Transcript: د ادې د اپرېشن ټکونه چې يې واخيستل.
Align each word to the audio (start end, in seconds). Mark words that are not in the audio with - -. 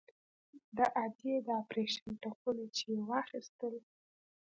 د 0.77 0.79
ادې 1.05 1.33
د 1.45 1.47
اپرېشن 1.61 2.09
ټکونه 2.21 2.63
چې 2.75 2.85
يې 2.93 3.01
واخيستل. 3.09 3.75